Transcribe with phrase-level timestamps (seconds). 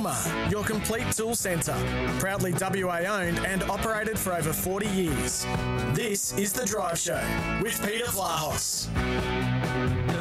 [0.00, 1.76] Toolmart, your complete tool centre.
[2.18, 5.44] Proudly WA owned and operated for over 40 years.
[5.92, 7.22] This is The Drive Show
[7.62, 8.88] with Peter Vlahos.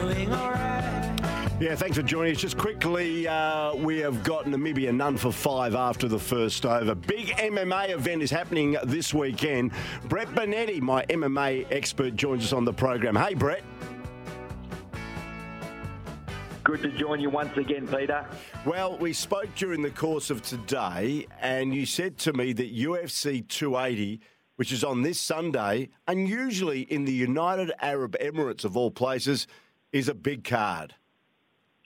[0.02, 1.20] Doing alright.
[1.62, 2.42] Yeah, thanks for joining us.
[2.42, 6.96] Just quickly, uh, we have got Namibia none for five after the first over.
[6.96, 9.72] Big MMA event is happening this weekend.
[10.06, 13.16] Brett Bonetti, my MMA expert, joins us on the program.
[13.16, 13.64] Hey, Brett.
[16.70, 18.24] Good to join you once again, Peter.
[18.64, 23.48] Well, we spoke during the course of today, and you said to me that UFC
[23.48, 24.22] 280,
[24.56, 29.48] which is on this Sunday, unusually in the United Arab Emirates of all places,
[29.92, 30.94] is a big card.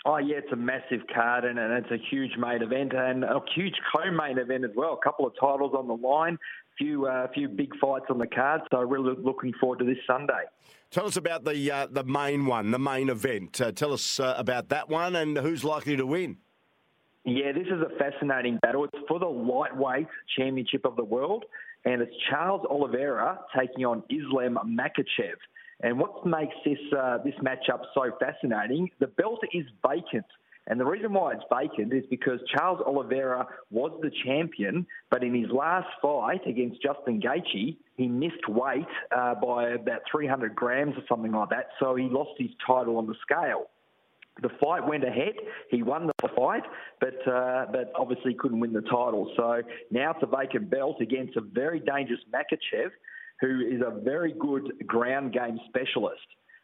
[0.05, 3.39] Oh yeah, it's a massive card and, and it's a huge main event and a
[3.55, 4.99] huge co-main event as well.
[5.01, 6.37] A couple of titles on the line,
[6.77, 8.61] few uh, few big fights on the card.
[8.69, 10.43] So really looking forward to this Sunday.
[10.91, 13.61] Tell us about the uh, the main one, the main event.
[13.61, 16.37] Uh, tell us uh, about that one and who's likely to win.
[17.25, 18.83] Yeah, this is a fascinating battle.
[18.83, 21.45] It's for the lightweight championship of the world,
[21.85, 25.37] and it's Charles Oliveira taking on Islam Makhachev.
[25.83, 28.89] And what makes this uh, this matchup so fascinating?
[28.99, 30.25] The belt is vacant.
[30.67, 35.35] And the reason why it's vacant is because Charles Oliveira was the champion, but in
[35.35, 41.03] his last fight against Justin Gaethje, he missed weight uh, by about 300 grams or
[41.09, 43.65] something like that, so he lost his title on the scale.
[44.41, 45.33] The fight went ahead.
[45.69, 46.63] He won the fight,
[46.99, 49.31] but uh, but obviously couldn't win the title.
[49.35, 52.89] So now it's a vacant belt against a very dangerous Makhachev,
[53.41, 56.21] who is a very good ground game specialist.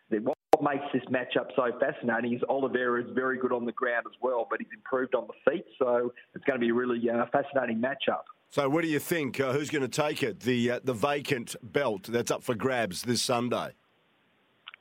[0.10, 4.16] What makes this matchup so fascinating is Oliveira is very good on the ground as
[4.22, 7.26] well, but he's improved on the feet, so it's going to be a really uh,
[7.32, 8.24] fascinating matchup.
[8.50, 9.40] So, what do you think?
[9.40, 10.40] Uh, who's going to take it?
[10.40, 13.74] The uh, the vacant belt that's up for grabs this Sunday.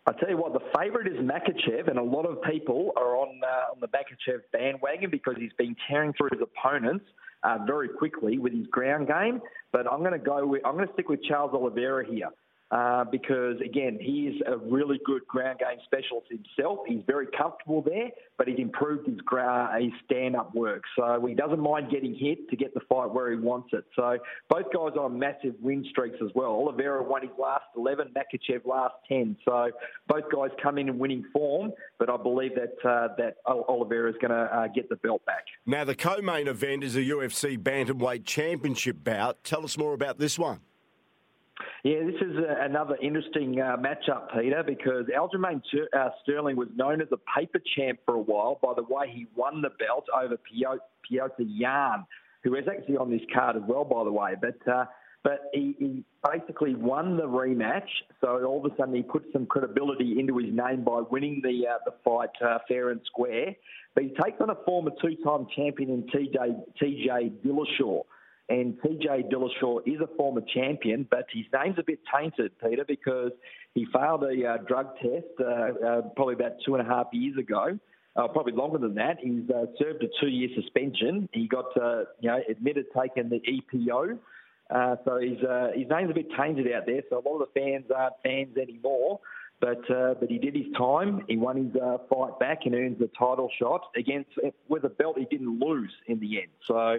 [0.08, 3.40] I tell you what, the favourite is Makhachev, and a lot of people are on
[3.44, 7.04] uh, on the Makhachev bandwagon because he's been tearing through his opponents
[7.42, 9.42] uh, very quickly with his ground game.
[9.70, 12.30] But I'm going to go with I'm going to stick with Charles Oliveira here.
[12.70, 16.80] Uh, because again, he is a really good ground game specialist himself.
[16.86, 19.18] He's very comfortable there, but he's improved his
[19.80, 20.82] his stand up work.
[20.94, 23.84] So he doesn't mind getting hit to get the fight where he wants it.
[23.96, 24.18] So
[24.50, 26.50] both guys are on massive win streaks as well.
[26.50, 29.36] Oliveira won his last 11, Makhachev last 10.
[29.46, 29.70] So
[30.06, 34.16] both guys come in in winning form, but I believe that uh, that Oliveira is
[34.20, 35.44] going to uh, get the belt back.
[35.64, 39.42] Now the co-main event is a UFC bantamweight championship bout.
[39.42, 40.60] Tell us more about this one.
[41.84, 45.62] Yeah, this is a, another interesting uh, matchup, Peter, because Aljamain
[45.96, 49.26] uh, Sterling was known as a paper champ for a while by the way he
[49.36, 52.04] won the belt over Piotr, Piotr Yan,
[52.42, 54.34] who is actually on this card as well, by the way.
[54.40, 54.86] But uh,
[55.24, 57.88] but he, he basically won the rematch,
[58.20, 61.66] so all of a sudden he put some credibility into his name by winning the
[61.68, 63.54] uh, the fight uh, fair and square.
[63.94, 68.02] But he takes on a former two-time champion in TJ TJ Dillashaw.
[68.48, 73.32] And TJ Dillashaw is a former champion, but his name's a bit tainted, Peter, because
[73.74, 77.36] he failed a uh, drug test uh, uh, probably about two and a half years
[77.36, 77.78] ago.
[78.16, 79.18] Uh, probably longer than that.
[79.22, 81.28] He's uh, served a two-year suspension.
[81.32, 84.18] He got, uh, you know, admitted taking the EPO.
[85.04, 85.38] So his
[85.78, 87.02] his name's a bit tainted out there.
[87.10, 89.20] So a lot of the fans aren't fans anymore.
[89.60, 91.22] But but he did his time.
[91.28, 91.72] He won his
[92.10, 94.30] fight back and earns the title shot against
[94.68, 96.50] with a belt he didn't lose in the end.
[96.66, 96.98] So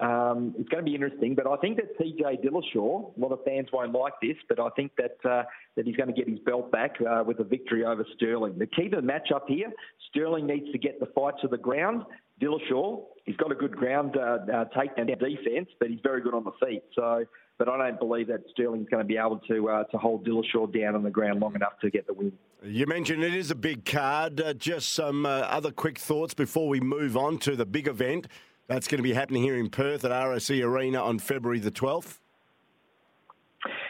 [0.00, 3.44] um, it's going to be interesting, but I think that TJ Dillashaw, a lot of
[3.44, 5.42] fans won't like this, but I think that uh,
[5.76, 8.58] that he's going to get his belt back uh, with a victory over Sterling.
[8.58, 9.70] The key to the matchup here,
[10.08, 12.04] Sterling needs to get the fight to the ground.
[12.40, 16.44] Dillashaw, he's got a good ground uh, uh, takedown defense, but he's very good on
[16.44, 16.82] the feet.
[16.94, 17.26] So,
[17.58, 20.72] but I don't believe that Sterling's going to be able to uh, to hold Dillashaw
[20.72, 22.32] down on the ground long enough to get the win.
[22.64, 24.40] You mentioned it is a big card.
[24.40, 28.26] Uh, just some uh, other quick thoughts before we move on to the big event.
[28.72, 32.20] That's going to be happening here in Perth at RAC Arena on February the 12th.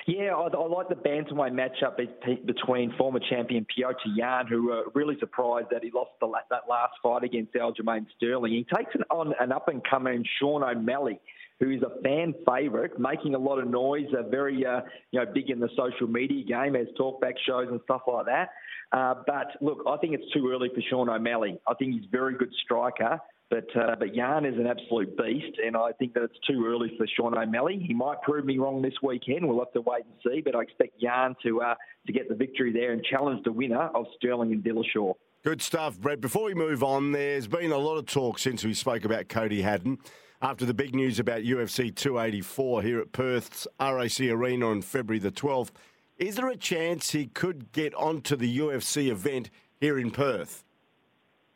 [0.09, 1.97] Yeah, I, I like the bantamweight matchup
[2.45, 6.95] between former champion Piotr Yan, who were really surprised that he lost the, that last
[7.01, 8.53] fight against Aljamain Sterling.
[8.53, 11.21] He takes on an up and coming Sean O'Malley,
[11.61, 14.81] who is a fan favourite, making a lot of noise, uh, very uh,
[15.13, 18.49] you know big in the social media game, has talkback shows and stuff like that.
[18.91, 21.61] Uh, but look, I think it's too early for Sean O'Malley.
[21.69, 23.21] I think he's a very good striker.
[23.53, 26.91] But uh, but Yan is an absolute beast, and I think that it's too early
[26.97, 27.85] for Sean O'Malley.
[27.87, 29.47] He might prove me wrong this weekend.
[29.47, 30.41] We'll have to wait and see.
[30.41, 31.75] But I expect Yan to uh,
[32.07, 35.13] to get the victory there and challenge the winner of Sterling and Dillashaw.
[35.45, 36.23] Good stuff, Brett.
[36.23, 39.61] Before we move on, there's been a lot of talk since we spoke about Cody
[39.61, 39.99] Haddon.
[40.41, 45.31] After the big news about UFC 284 here at Perth's RAC Arena on February the
[45.31, 45.73] 12th,
[46.17, 50.65] is there a chance he could get onto the UFC event here in Perth?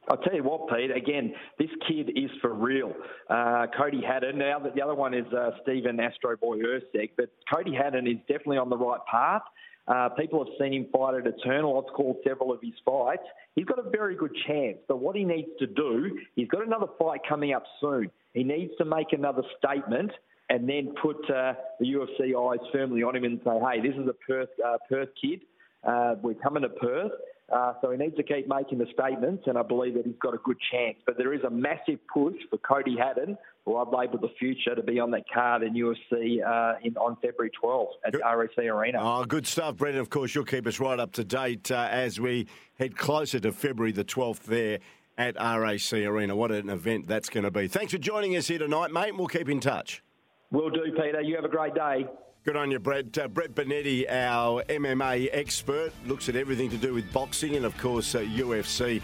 [0.09, 0.91] I'll tell you what, Pete.
[0.91, 2.93] Again, this kid is for real.
[3.29, 4.39] Uh, Cody Haddon.
[4.39, 8.59] Now the other one is uh, Stephen Astro Boy Erceg, but Cody Haddon is definitely
[8.59, 9.43] on the right path.
[9.89, 11.79] Uh, people have seen him fight at Eternal.
[11.79, 13.23] I've called several of his fights.
[13.55, 14.79] He's got a very good chance.
[14.89, 18.11] But what he needs to do, he's got another fight coming up soon.
[18.35, 20.11] He needs to make another statement
[20.51, 24.09] and then put uh, the UFC eyes firmly on him and say, hey, this is
[24.09, 25.41] a Perth, uh, Perth kid.
[25.85, 27.13] Uh, we're coming to Perth.
[27.53, 30.35] Uh, so he needs to keep making the statements, and I believe that he's got
[30.35, 30.97] a good chance.
[31.07, 34.83] But there is a massive push for Cody Haddon, who I've labelled the future, to
[34.83, 38.23] be on that card in UFC uh, in, on February 12th at good.
[38.23, 38.99] RAC Arena.
[39.01, 40.01] Oh, good stuff, Brendan.
[40.01, 42.49] Of course, you'll keep us right up to date uh, as we
[42.79, 44.81] head closer to February the 12th there
[45.17, 46.35] at RAC Arena.
[46.35, 47.69] What an event that's going to be.
[47.69, 49.17] Thanks for joining us here tonight, mate.
[49.17, 50.03] We'll keep in touch.
[50.51, 51.21] Will do, Peter.
[51.21, 52.07] You have a great day.
[52.47, 53.19] Good on you, Brett.
[53.19, 57.77] Uh, Brett Benetti, our MMA expert, looks at everything to do with boxing and, of
[57.77, 59.03] course, uh, UFC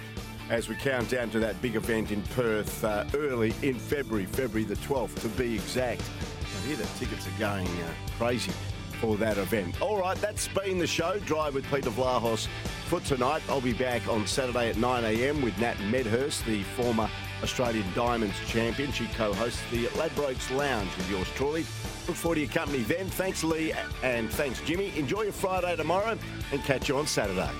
[0.49, 4.63] as we count down to that big event in Perth uh, early in February, February
[4.63, 6.03] the 12th to be exact.
[6.41, 8.53] I hear the tickets are going uh, crazy
[9.01, 9.83] for that event.
[9.83, 11.19] All right, that's been the show.
[11.27, 12.47] Drive with Peter Vlahos
[12.87, 13.43] for tonight.
[13.49, 17.11] I'll be back on Saturday at 9am with Nat Medhurst, the former
[17.43, 18.93] Australian Diamonds champion.
[18.93, 21.61] She co-hosts the Ladbrokes Lounge with yours truly.
[22.07, 23.07] Look forward to your company then.
[23.07, 23.73] Thanks, Lee,
[24.03, 24.93] and thanks, Jimmy.
[24.97, 26.19] Enjoy your Friday tomorrow
[26.53, 27.51] and catch you on Saturday.